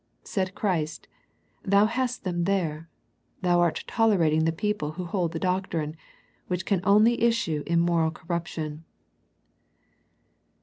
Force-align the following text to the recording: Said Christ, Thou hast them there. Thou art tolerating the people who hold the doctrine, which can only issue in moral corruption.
Said 0.23 0.55
Christ, 0.55 1.07
Thou 1.63 1.85
hast 1.85 2.23
them 2.23 2.45
there. 2.45 2.89
Thou 3.43 3.59
art 3.59 3.83
tolerating 3.85 4.45
the 4.45 4.51
people 4.51 4.93
who 4.93 5.05
hold 5.05 5.31
the 5.31 5.37
doctrine, 5.37 5.95
which 6.47 6.65
can 6.65 6.81
only 6.83 7.21
issue 7.21 7.61
in 7.67 7.79
moral 7.81 8.09
corruption. 8.09 8.83